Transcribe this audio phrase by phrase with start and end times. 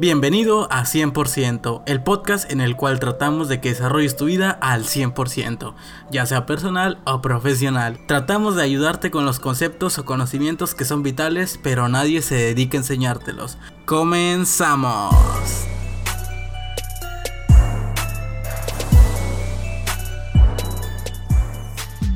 [0.00, 4.84] Bienvenido a 100%, el podcast en el cual tratamos de que desarrolles tu vida al
[4.84, 5.74] 100%,
[6.12, 7.98] ya sea personal o profesional.
[8.06, 12.78] Tratamos de ayudarte con los conceptos o conocimientos que son vitales, pero nadie se dedica
[12.78, 13.58] a enseñártelos.
[13.86, 15.16] Comenzamos.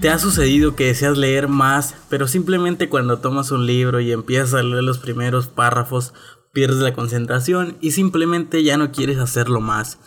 [0.01, 4.55] ¿Te ha sucedido que deseas leer más, pero simplemente cuando tomas un libro y empiezas
[4.55, 6.15] a leer los primeros párrafos
[6.53, 9.99] pierdes la concentración y simplemente ya no quieres hacerlo más.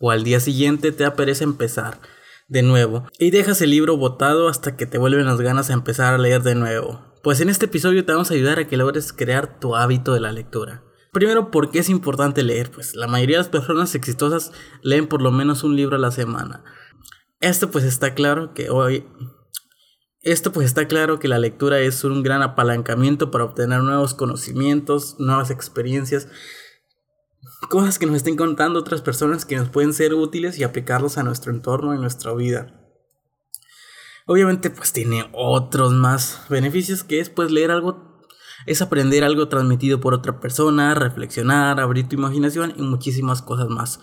[0.00, 2.00] O al día siguiente te aparece empezar
[2.48, 6.14] de nuevo y dejas el libro botado hasta que te vuelven las ganas a empezar
[6.14, 7.00] a leer de nuevo.
[7.22, 10.20] Pues en este episodio te vamos a ayudar a que logres crear tu hábito de
[10.20, 10.82] la lectura.
[11.12, 12.70] Primero, ¿por qué es importante leer?
[12.70, 14.50] Pues la mayoría de las personas exitosas
[14.82, 16.64] leen por lo menos un libro a la semana.
[17.40, 19.06] Esto pues está claro que hoy
[20.22, 25.16] esto pues está claro que la lectura es un gran apalancamiento para obtener nuevos conocimientos,
[25.18, 26.28] nuevas experiencias,
[27.68, 31.24] cosas que nos estén contando otras personas que nos pueden ser útiles y aplicarlos a
[31.24, 32.78] nuestro entorno y nuestra vida.
[34.26, 38.22] Obviamente pues tiene otros más beneficios que es pues leer algo,
[38.66, 43.98] es aprender algo transmitido por otra persona, reflexionar, abrir tu imaginación y muchísimas cosas más.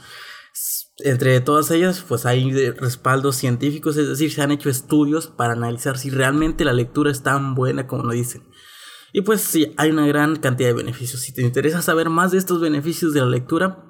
[1.03, 5.97] Entre todas ellas, pues hay respaldos científicos, es decir, se han hecho estudios para analizar
[5.97, 8.43] si realmente la lectura es tan buena como lo dicen.
[9.13, 11.21] Y pues sí, hay una gran cantidad de beneficios.
[11.21, 13.85] Si te interesa saber más de estos beneficios de la lectura,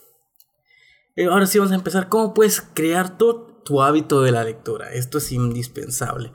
[1.17, 2.07] Eh, ahora sí vamos a empezar.
[2.09, 4.93] ¿Cómo puedes crear tu, hábito de la lectura?
[4.93, 6.31] Esto es indispensable.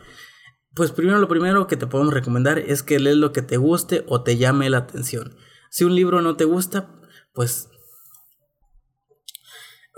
[0.75, 4.05] Pues primero lo primero que te podemos recomendar es que lees lo que te guste
[4.09, 5.37] o te llame la atención.
[5.71, 6.95] Si un libro no te gusta,
[7.33, 7.69] pues...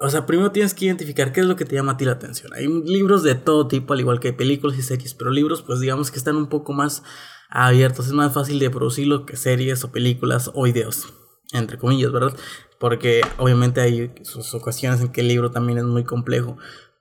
[0.01, 2.13] O sea, primero tienes que identificar qué es lo que te llama a ti la
[2.13, 2.53] atención.
[2.53, 6.11] Hay libros de todo tipo, al igual que películas y series, pero libros pues digamos
[6.11, 7.03] que están un poco más
[7.49, 8.09] abiertos.
[8.09, 11.15] Es más fácil de producirlo que series o películas o videos
[11.55, 12.37] entre comillas, ¿verdad?
[12.79, 16.57] Porque obviamente hay sus ocasiones en que el libro también es muy complejo.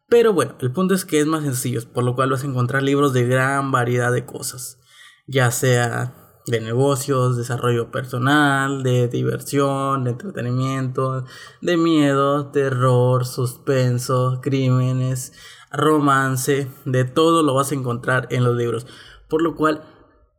[0.10, 2.84] Pero bueno, el punto es que es más sencillo, por lo cual vas a encontrar
[2.84, 4.80] libros de gran variedad de cosas,
[5.28, 6.14] ya sea
[6.46, 11.26] de negocios, desarrollo personal, de diversión, de entretenimiento,
[11.62, 15.34] de miedo, terror, suspenso, crímenes,
[15.72, 18.86] romance, de todo lo vas a encontrar en los libros.
[19.30, 19.84] Por lo cual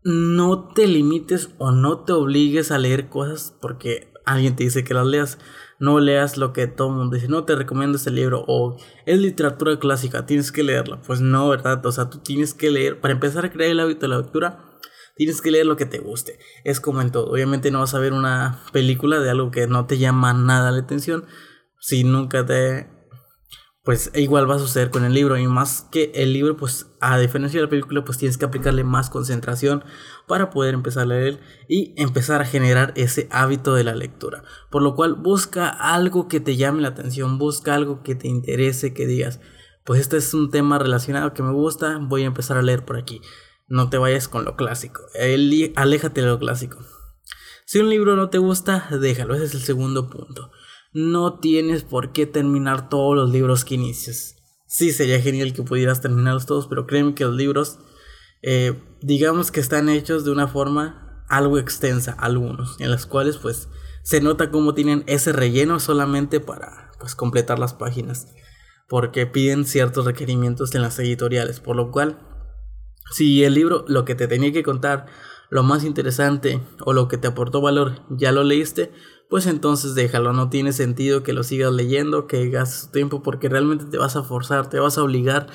[0.04, 4.94] no te limites o no te obligues a leer cosas porque alguien te dice que
[4.94, 5.38] las leas.
[5.78, 7.28] No leas lo que todo el mundo dice.
[7.28, 8.44] No te recomiendo este libro.
[8.46, 8.76] O
[9.06, 10.26] es literatura clásica.
[10.26, 11.00] Tienes que leerla.
[11.00, 11.84] Pues no, ¿verdad?
[11.84, 13.00] O sea, tú tienes que leer.
[13.00, 14.80] Para empezar a crear el hábito de la lectura.
[15.16, 16.38] Tienes que leer lo que te guste.
[16.64, 17.30] Es como en todo.
[17.30, 20.80] Obviamente no vas a ver una película de algo que no te llama nada la
[20.80, 21.24] atención.
[21.78, 22.88] Si nunca te
[23.84, 25.36] pues igual va a suceder con el libro.
[25.36, 28.82] Y más que el libro pues a diferencia de la película pues tienes que aplicarle
[28.82, 29.84] más concentración
[30.26, 34.42] para poder empezar a leer y empezar a generar ese hábito de la lectura.
[34.70, 38.94] Por lo cual busca algo que te llame la atención busca algo que te interese
[38.94, 39.40] que digas
[39.84, 42.96] pues este es un tema relacionado que me gusta voy a empezar a leer por
[42.96, 43.20] aquí
[43.68, 45.02] no te vayas con lo clásico.
[45.76, 46.78] Aléjate de lo clásico.
[47.66, 49.34] Si un libro no te gusta déjalo.
[49.34, 50.50] Ese es el segundo punto
[50.94, 54.36] no tienes por qué terminar todos los libros que inicias.
[54.66, 57.78] Sí, sería genial que pudieras terminarlos todos, pero créeme que los libros,
[58.42, 63.68] eh, digamos que están hechos de una forma algo extensa, algunos, en las cuales pues
[64.02, 68.28] se nota cómo tienen ese relleno solamente para pues completar las páginas,
[68.88, 72.18] porque piden ciertos requerimientos en las editoriales, por lo cual
[73.10, 75.06] si el libro lo que te tenía que contar,
[75.50, 78.92] lo más interesante o lo que te aportó valor ya lo leíste,
[79.28, 83.84] pues entonces déjalo, no tiene sentido que lo sigas leyendo, que gastes tiempo porque realmente
[83.86, 85.48] te vas a forzar, te vas a obligar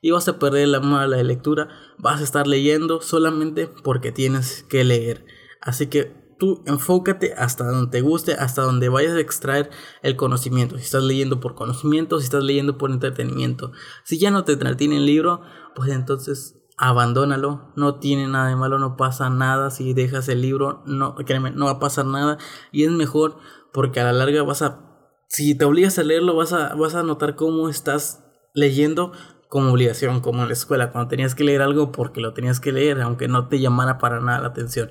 [0.00, 1.68] y vas a perder la mala de lectura,
[1.98, 5.26] vas a estar leyendo solamente porque tienes que leer.
[5.60, 9.70] Así que tú enfócate hasta donde te guste, hasta donde vayas a extraer
[10.02, 10.78] el conocimiento.
[10.78, 13.72] Si estás leyendo por conocimiento, si estás leyendo por entretenimiento.
[14.04, 15.42] Si ya no te entretiene el libro,
[15.76, 20.82] pues entonces abandónalo, no tiene nada de malo, no pasa nada si dejas el libro,
[20.86, 22.38] no, créeme, no va a pasar nada
[22.72, 23.36] y es mejor
[23.70, 24.80] porque a la larga vas a,
[25.28, 28.24] si te obligas a leerlo, vas a, vas a notar cómo estás
[28.54, 29.12] leyendo
[29.50, 32.72] como obligación, como en la escuela, cuando tenías que leer algo porque lo tenías que
[32.72, 34.90] leer, aunque no te llamara para nada la atención.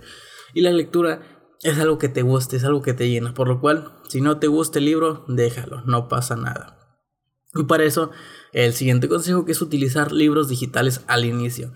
[0.54, 1.22] Y la lectura
[1.64, 4.38] es algo que te guste, es algo que te llena, por lo cual, si no
[4.38, 6.78] te gusta el libro, déjalo, no pasa nada.
[7.54, 8.12] Y para eso,
[8.54, 11.72] el siguiente consejo que es utilizar libros digitales al inicio.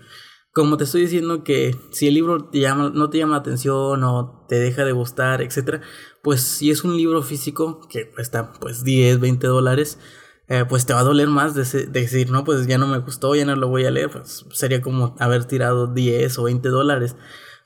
[0.52, 4.04] como te estoy diciendo que si el libro te llama, no te llama la atención
[4.04, 5.80] o te deja de gustar, etcétera,
[6.22, 9.98] pues si es un libro físico que cuesta pues 10, 20 dólares,
[10.46, 13.34] eh, pues te va a doler más de, decir, no, pues ya no me gustó,
[13.34, 17.16] ya no lo voy a leer, pues sería como haber tirado 10 o 20 dólares.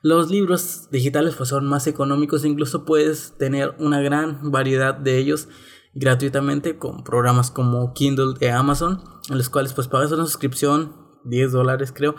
[0.00, 5.48] Los libros digitales pues son más económicos, incluso puedes tener una gran variedad de ellos
[5.94, 11.52] gratuitamente con programas como Kindle de Amazon, en los cuales pues pagas una suscripción, 10
[11.52, 12.14] dólares creo,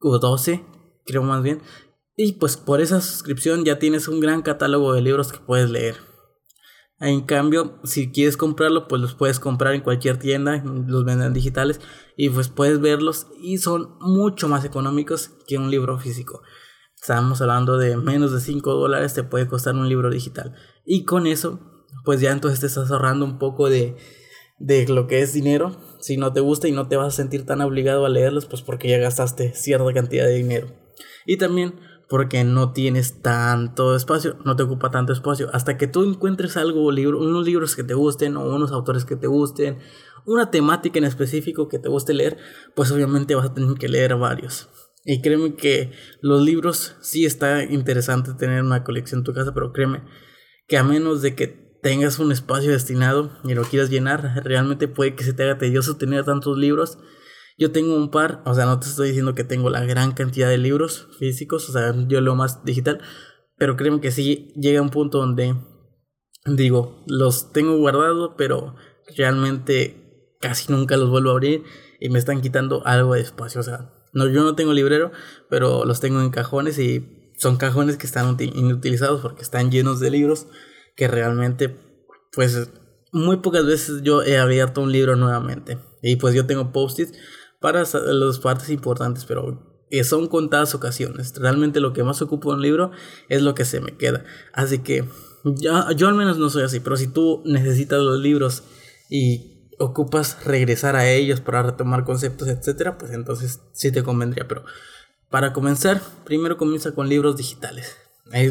[0.00, 0.64] o 12,
[1.04, 1.62] creo más bien.
[2.16, 5.96] Y pues por esa suscripción ya tienes un gran catálogo de libros que puedes leer.
[6.98, 11.80] En cambio, si quieres comprarlo, pues los puedes comprar en cualquier tienda, los venden digitales
[12.16, 16.40] y pues puedes verlos y son mucho más económicos que un libro físico.
[16.98, 20.54] Estamos hablando de menos de 5 dólares te puede costar un libro digital.
[20.86, 21.75] Y con eso,
[22.06, 23.96] pues ya entonces te estás ahorrando un poco de,
[24.58, 27.44] de lo que es dinero si no te gusta y no te vas a sentir
[27.44, 30.68] tan obligado a leerlos, pues porque ya gastaste cierta cantidad de dinero.
[31.26, 31.74] Y también
[32.08, 35.50] porque no tienes tanto espacio, no te ocupa tanto espacio.
[35.52, 39.16] Hasta que tú encuentres algo, libro, unos libros que te gusten o unos autores que
[39.16, 39.78] te gusten,
[40.24, 42.38] una temática en específico que te guste leer,
[42.76, 44.68] pues obviamente vas a tener que leer varios.
[45.04, 49.72] Y créeme que los libros sí está interesante tener una colección en tu casa, pero
[49.72, 50.02] créeme
[50.68, 55.14] que a menos de que tengas un espacio destinado y lo quieras llenar, realmente puede
[55.14, 56.98] que se te haga tedioso tener tantos libros.
[57.58, 60.48] Yo tengo un par, o sea, no te estoy diciendo que tengo la gran cantidad
[60.48, 63.00] de libros físicos, o sea, yo leo más digital,
[63.56, 65.54] pero créeme que sí llega un punto donde
[66.44, 68.74] digo, los tengo guardados, pero
[69.16, 71.62] realmente casi nunca los vuelvo a abrir
[72.00, 75.12] y me están quitando algo de espacio, o sea, no, yo no tengo librero,
[75.48, 80.10] pero los tengo en cajones y son cajones que están inutilizados porque están llenos de
[80.10, 80.48] libros
[80.96, 81.76] que realmente,
[82.32, 82.68] pues,
[83.12, 85.78] muy pocas veces yo he abierto un libro nuevamente.
[86.02, 87.12] Y pues yo tengo post-its
[87.60, 91.34] para las partes importantes, pero son contadas ocasiones.
[91.36, 92.90] Realmente lo que más ocupo en un libro
[93.28, 94.24] es lo que se me queda.
[94.52, 95.04] Así que
[95.44, 98.64] yo, yo al menos no soy así, pero si tú necesitas los libros
[99.08, 104.46] y ocupas regresar a ellos para retomar conceptos, etcétera, pues entonces sí te convendría.
[104.48, 104.64] Pero
[105.30, 107.96] para comenzar, primero comienza con libros digitales.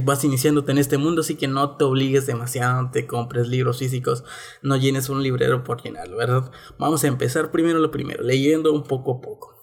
[0.04, 4.24] Vas iniciándote en este mundo, así que no te obligues demasiado, te compres libros físicos,
[4.62, 6.52] no llenes un librero por llenarlo, ¿verdad?
[6.80, 9.56] Vamos a empezar primero lo primero, leyendo un poco a poco.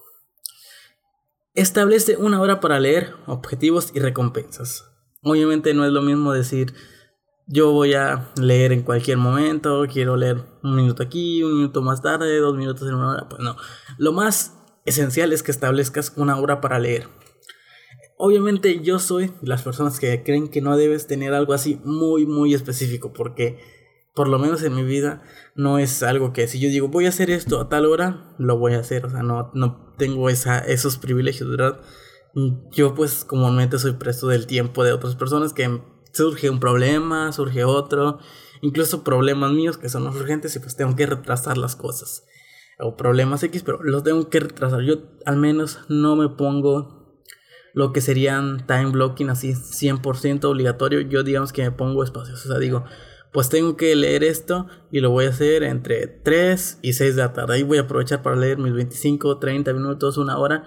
[1.55, 4.85] Establece una hora para leer, objetivos y recompensas.
[5.23, 6.75] Obviamente no es lo mismo decir
[7.47, 12.00] yo voy a leer en cualquier momento, quiero leer un minuto aquí, un minuto más
[12.00, 13.56] tarde, dos minutos en una hora, pues no.
[13.99, 17.09] Lo más esencial es que establezcas una hora para leer.
[18.24, 22.54] Obviamente yo soy las personas que creen que no debes tener algo así muy, muy
[22.54, 23.58] específico, porque
[24.14, 25.24] por lo menos en mi vida
[25.56, 28.56] no es algo que si yo digo voy a hacer esto a tal hora, lo
[28.58, 31.80] voy a hacer, o sea, no, no tengo esa, esos privilegios, ¿verdad?
[32.70, 35.82] Yo pues comúnmente soy presto del tiempo de otras personas que
[36.12, 38.20] surge un problema, surge otro,
[38.60, 42.22] incluso problemas míos que son urgentes y pues tengo que retrasar las cosas.
[42.78, 44.82] O problemas X, pero los tengo que retrasar.
[44.82, 47.01] Yo al menos no me pongo
[47.74, 52.48] lo que serían time blocking así 100% obligatorio, yo digamos que me pongo espacios, o
[52.48, 52.84] sea, digo,
[53.32, 57.22] pues tengo que leer esto y lo voy a hacer entre 3 y 6 de
[57.22, 57.54] la tarde.
[57.54, 60.64] Ahí voy a aprovechar para leer mis 25, 30 minutos, una hora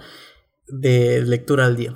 [0.68, 1.96] de lectura al día.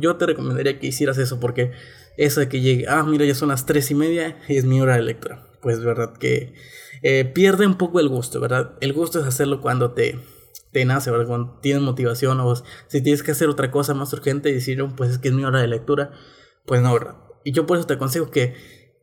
[0.00, 1.70] Yo te recomendaría que hicieras eso porque
[2.16, 4.96] eso de que llegue, ah, mira, ya son las 3 y media, es mi hora
[4.96, 5.46] de lectura.
[5.62, 6.54] Pues verdad que
[7.02, 8.72] eh, pierde un poco el gusto, ¿verdad?
[8.80, 10.18] El gusto es hacerlo cuando te,
[10.72, 11.36] te nace, ¿verdad?
[11.62, 15.18] Tienes motivación o si tienes que hacer otra cosa más urgente y decir, pues es
[15.18, 16.12] que es mi hora de lectura,
[16.64, 17.16] pues no, ¿verdad?
[17.44, 18.54] Y yo por eso te aconsejo que,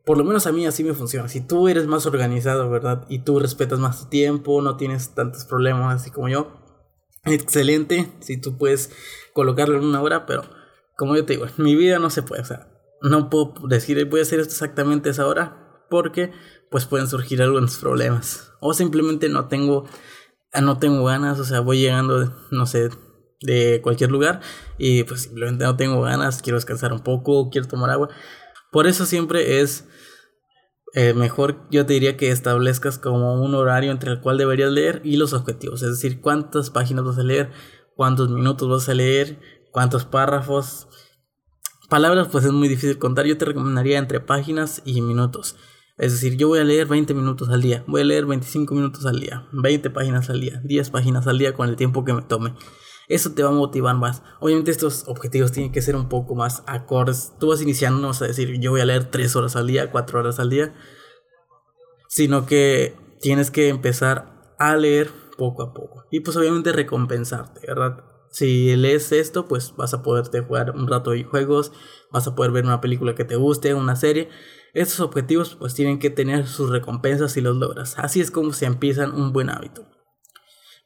[0.04, 1.28] por lo menos a mí así me funciona.
[1.28, 3.06] Si tú eres más organizado, ¿verdad?
[3.08, 6.52] Y tú respetas más tu tiempo, no tienes tantos problemas así como yo,
[7.24, 8.12] excelente.
[8.20, 8.90] Si tú puedes
[9.32, 10.42] colocarlo en una hora, pero
[10.96, 12.68] como yo te digo, en mi vida no se puede, o sea,
[13.02, 16.32] no puedo decir voy a hacer esto exactamente esa hora porque
[16.70, 19.84] pues pueden surgir algunos problemas o simplemente no tengo
[20.60, 22.90] no tengo ganas, o sea, voy llegando, no sé,
[23.40, 24.40] de cualquier lugar
[24.78, 28.08] y pues simplemente no tengo ganas, quiero descansar un poco, quiero tomar agua.
[28.72, 29.86] Por eso siempre es
[30.94, 35.00] eh, mejor, yo te diría que establezcas como un horario entre el cual deberías leer
[35.04, 37.50] y los objetivos, es decir, cuántas páginas vas a leer,
[37.96, 39.38] cuántos minutos vas a leer,
[39.72, 40.88] cuántos párrafos.
[41.90, 45.56] Palabras pues es muy difícil contar, yo te recomendaría entre páginas y minutos.
[45.96, 49.06] Es decir, yo voy a leer 20 minutos al día, voy a leer 25 minutos
[49.06, 52.22] al día, 20 páginas al día, 10 páginas al día con el tiempo que me
[52.22, 52.54] tome.
[53.06, 54.22] Eso te va a motivar más.
[54.40, 57.34] Obviamente estos objetivos tienen que ser un poco más acordes.
[57.38, 59.90] Tú vas iniciando, no vas a decir, yo voy a leer 3 horas al día,
[59.92, 60.74] 4 horas al día,
[62.08, 66.06] sino que tienes que empezar a leer poco a poco.
[66.10, 68.04] Y pues obviamente recompensarte, ¿verdad?
[68.30, 71.70] Si lees esto, pues vas a poderte jugar un rato de juegos,
[72.14, 74.28] vas a poder ver una película que te guste, una serie.
[74.72, 77.98] Estos objetivos pues tienen que tener sus recompensas si los logras.
[77.98, 79.86] Así es como se empiezan un buen hábito.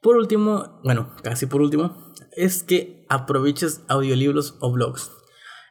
[0.01, 5.13] Por último, bueno, casi por último, es que aproveches audiolibros o blogs.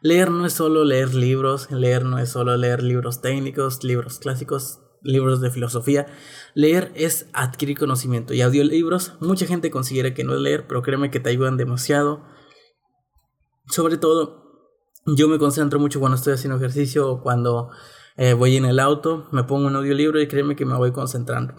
[0.01, 4.79] Leer no es solo leer libros, leer no es solo leer libros técnicos, libros clásicos,
[5.01, 6.05] libros de filosofía.
[6.53, 11.09] Leer es adquirir conocimiento y audiolibros, mucha gente considera que no es leer, pero créeme
[11.09, 12.23] que te ayudan demasiado.
[13.65, 14.46] Sobre todo,
[15.15, 17.69] yo me concentro mucho cuando estoy haciendo ejercicio o cuando
[18.17, 21.53] eh, voy en el auto, me pongo un audiolibro y créeme que me voy concentrando.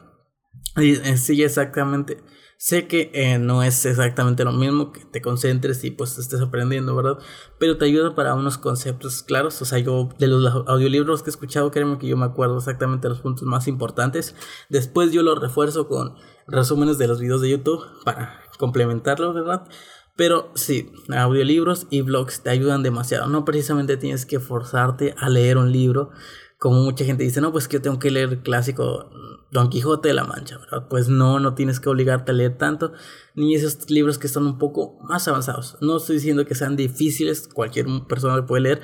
[0.77, 2.23] Y eh, sí, exactamente.
[2.61, 6.97] Sé que eh, no es exactamente lo mismo que te concentres y pues estés aprendiendo,
[6.97, 7.19] ¿verdad?
[7.61, 9.63] Pero te ayuda para unos conceptos claros.
[9.63, 13.09] O sea, yo de los audiolibros que he escuchado, créeme que yo me acuerdo exactamente
[13.09, 14.35] los puntos más importantes.
[14.69, 16.17] Después yo lo refuerzo con
[16.49, 19.69] resúmenes de los videos de YouTube para complementarlo, ¿verdad?
[20.19, 23.29] Pero sí, audiolibros y blogs te ayudan demasiado.
[23.29, 26.11] No precisamente tienes que forzarte a leer un libro.
[26.59, 29.09] Como mucha gente dice, no, pues que yo tengo que leer clásico
[29.53, 30.89] Don Quijote de la Mancha, ¿verdad?
[30.91, 32.95] Pues no, no tienes que obligarte a leer tanto,
[33.37, 35.79] ni esos libros que están un poco más avanzados.
[35.81, 38.81] No estoy diciendo que sean difíciles, cualquier persona lo puede leer,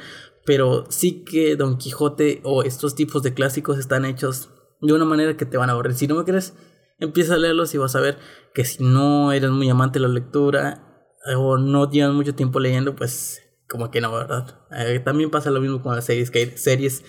[0.46, 4.50] pero sí que Don Quijote o estos tipos de clásicos están hechos
[4.80, 5.94] de una manera que te van a aburrir.
[5.94, 6.54] Si no me crees,
[7.00, 8.18] empieza a leerlos y vas a ver
[8.54, 10.93] que si no eres muy amante de la lectura
[11.36, 14.60] o no tienes mucho tiempo leyendo, pues como que no, ¿verdad?
[14.72, 17.04] Eh, también pasa lo mismo con las series, que hay series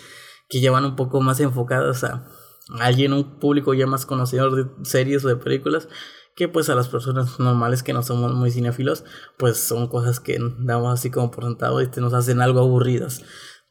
[0.49, 2.27] que llevan un poco más enfocadas a
[2.79, 5.87] alguien, un público ya más conocedor de series o de películas,
[6.35, 9.03] que pues a las personas normales que no somos muy cinéfilos,
[9.37, 13.21] pues son cosas que damos así como por sentado y te nos hacen algo aburridas.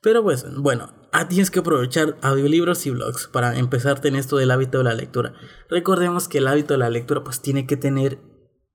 [0.00, 4.50] Pero pues bueno, ah, tienes que aprovechar audiolibros y blogs para empezarte en esto del
[4.50, 5.34] hábito de la lectura.
[5.68, 8.18] Recordemos que el hábito de la lectura pues tiene que tener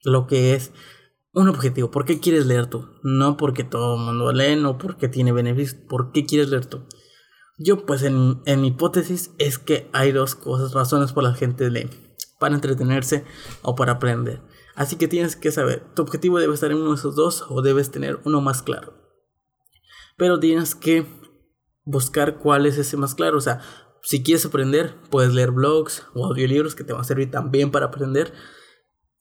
[0.04, 0.72] lo que es
[1.34, 1.92] un objetivo.
[1.92, 2.90] ¿Por qué quieres leer tú?
[3.04, 5.82] No porque todo el mundo lee, no porque tiene beneficios.
[5.88, 6.86] ¿Por qué quieres leer tú?
[7.58, 11.70] Yo, pues, en, mi hipótesis es que hay dos cosas, razones por las que gente
[11.70, 11.90] lee:
[12.40, 13.26] para entretenerse
[13.62, 14.42] o para aprender.
[14.76, 17.62] Así que tienes que saber, tu objetivo debe estar en uno de esos dos o
[17.62, 18.94] debes tener uno más claro.
[20.16, 21.06] Pero tienes que
[21.84, 23.38] buscar cuál es ese más claro.
[23.38, 23.60] O sea,
[24.02, 27.88] si quieres aprender, puedes leer blogs o audiolibros que te van a servir también para
[27.88, 28.34] aprender.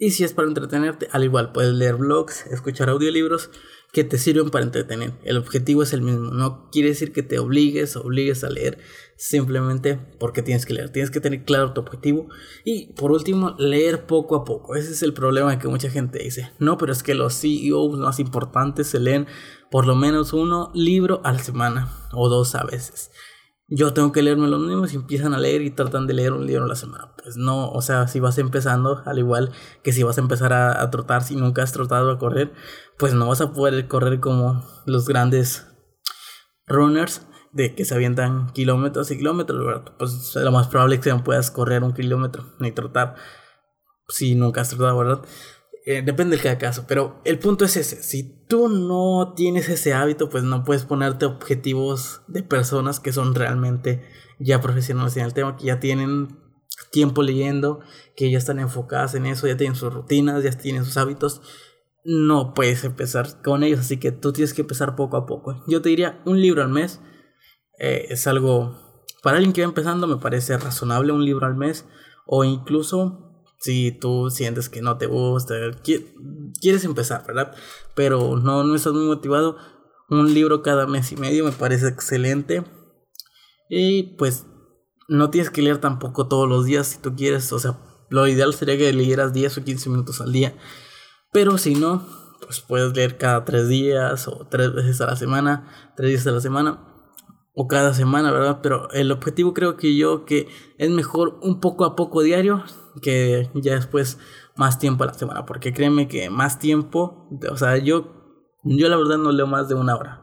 [0.01, 3.51] Y si es para entretenerte, al igual puedes leer blogs, escuchar audiolibros
[3.93, 5.15] que te sirven para entretener.
[5.25, 6.31] El objetivo es el mismo.
[6.31, 8.79] No quiere decir que te obligues, obligues a leer
[9.17, 10.91] simplemente porque tienes que leer.
[10.91, 12.29] Tienes que tener claro tu objetivo.
[12.65, 14.77] Y por último, leer poco a poco.
[14.77, 16.53] Ese es el problema que mucha gente dice.
[16.61, 19.27] No, pero es que los CEOs más importantes se leen
[19.69, 23.11] por lo menos uno libro a la semana o dos a veces
[23.71, 26.47] yo tengo que leerme los mismos y empiezan a leer y tratan de leer un
[26.47, 27.13] libro a la semana.
[27.23, 30.91] Pues no, o sea, si vas empezando, al igual que si vas a empezar a,
[30.91, 32.53] trotar, si nunca has trotado a correr,
[32.97, 35.67] pues no vas a poder correr como los grandes
[36.67, 39.93] runners de que se avientan kilómetros y kilómetros, ¿verdad?
[39.99, 43.17] Pues lo más probable es que no puedas correr un kilómetro ni trotar
[44.09, 45.21] si nunca has trotado, ¿verdad?
[45.91, 48.03] Eh, depende de cada caso, pero el punto es ese.
[48.03, 53.35] Si tú no tienes ese hábito, pues no puedes ponerte objetivos de personas que son
[53.35, 54.05] realmente
[54.39, 56.39] ya profesionales en el tema, que ya tienen
[56.93, 57.81] tiempo leyendo,
[58.15, 61.41] que ya están enfocadas en eso, ya tienen sus rutinas, ya tienen sus hábitos.
[62.05, 65.65] No puedes empezar con ellos, así que tú tienes que empezar poco a poco.
[65.69, 67.01] Yo te diría un libro al mes.
[67.79, 68.79] Eh, es algo,
[69.23, 71.87] para alguien que va empezando, me parece razonable un libro al mes.
[72.27, 73.28] O incluso
[73.59, 77.55] si tú sientes que no te gusta, quieres empezar, ¿verdad?
[77.95, 79.57] Pero no, no estás muy motivado,
[80.09, 82.65] un libro cada mes y medio me parece excelente.
[83.69, 84.47] Y pues
[85.09, 87.79] no tienes que leer tampoco todos los días si tú quieres, o sea,
[88.11, 90.57] lo ideal sería que leyeras 10 o 15 minutos al día.
[91.33, 92.07] Pero si no,
[92.41, 96.31] pues puedes leer cada 3 días o 3 veces a la semana, 3 días a
[96.31, 96.88] la semana
[97.61, 98.61] o cada semana, ¿verdad?
[98.63, 100.47] Pero el objetivo creo que yo que
[100.79, 102.63] es mejor un poco a poco diario
[103.03, 104.17] que ya después
[104.55, 108.15] más tiempo a la semana, porque créeme que más tiempo, o sea, yo
[108.63, 110.23] yo la verdad no leo más de una hora.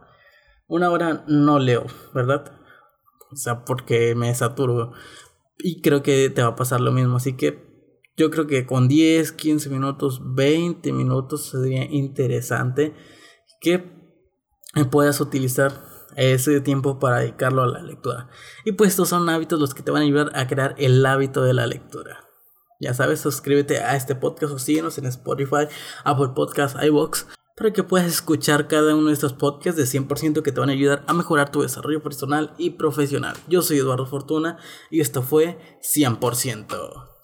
[0.67, 2.53] Una hora no leo, ¿verdad?
[3.33, 4.93] O sea, porque me saturo
[5.57, 7.65] y creo que te va a pasar lo mismo, así que
[8.15, 12.93] yo creo que con 10, 15 minutos, 20 minutos sería interesante
[13.59, 13.91] que
[14.89, 18.29] puedas utilizar ese tiempo para dedicarlo a la lectura.
[18.63, 21.43] Y pues estos son hábitos los que te van a ayudar a crear el hábito
[21.43, 22.25] de la lectura.
[22.79, 25.67] Ya sabes, suscríbete a este podcast o síguenos en Spotify,
[26.03, 30.51] Apple Podcasts, iVoox, para que puedas escuchar cada uno de estos podcasts de 100% que
[30.51, 33.37] te van a ayudar a mejorar tu desarrollo personal y profesional.
[33.47, 34.57] Yo soy Eduardo Fortuna
[34.91, 37.14] y esto fue 100%.